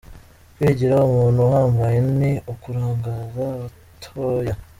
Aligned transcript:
Kwigira 0.55 0.95
umuntu 1.09 1.39
uhambaye, 1.47 1.97
ni 2.19 2.31
ukurangaza 2.53 3.41
abatoya. 3.53 4.53